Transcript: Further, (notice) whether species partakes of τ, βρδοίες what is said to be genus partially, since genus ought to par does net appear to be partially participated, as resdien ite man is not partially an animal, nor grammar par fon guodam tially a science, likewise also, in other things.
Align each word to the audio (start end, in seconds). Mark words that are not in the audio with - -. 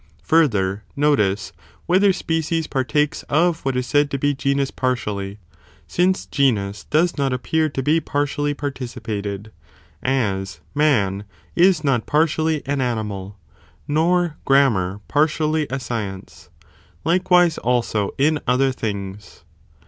Further, 0.23 0.83
(notice) 0.95 1.53
whether 1.85 2.11
species 2.11 2.65
partakes 2.65 3.21
of 3.29 3.29
τ, 3.57 3.61
βρδοίες 3.61 3.65
what 3.65 3.75
is 3.77 3.85
said 3.85 4.09
to 4.09 4.17
be 4.17 4.33
genus 4.33 4.71
partially, 4.71 5.37
since 5.85 6.25
genus 6.25 6.87
ought 6.87 6.89
to 6.89 6.89
par 6.95 7.01
does 7.03 7.17
net 7.19 7.33
appear 7.33 7.69
to 7.69 7.83
be 7.83 7.99
partially 7.99 8.55
participated, 8.55 9.51
as 10.01 10.55
resdien 10.59 10.59
ite 10.59 10.59
man 10.73 11.23
is 11.55 11.83
not 11.83 12.07
partially 12.07 12.65
an 12.65 12.81
animal, 12.81 13.37
nor 13.87 14.37
grammar 14.43 15.01
par 15.07 15.27
fon 15.27 15.49
guodam 15.51 15.67
tially 15.67 15.67
a 15.69 15.79
science, 15.79 16.49
likewise 17.05 17.59
also, 17.59 18.09
in 18.17 18.39
other 18.47 18.71
things. 18.71 19.43